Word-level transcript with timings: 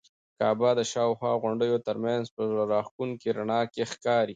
کعبه 0.39 0.69
د 0.79 0.81
شاوخوا 0.91 1.31
غونډیو 1.43 1.77
تر 1.87 1.95
منځ 2.05 2.25
په 2.35 2.41
زړه 2.49 2.63
راښکونکي 2.73 3.27
رڼا 3.37 3.61
کې 3.73 3.83
ښکاري. 3.91 4.29